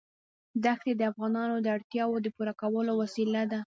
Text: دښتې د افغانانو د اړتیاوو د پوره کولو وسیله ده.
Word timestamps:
دښتې 0.65 0.91
د 0.95 1.01
افغانانو 1.11 1.55
د 1.61 1.67
اړتیاوو 1.75 2.23
د 2.25 2.27
پوره 2.35 2.53
کولو 2.61 2.91
وسیله 3.01 3.41
ده. 3.51 3.59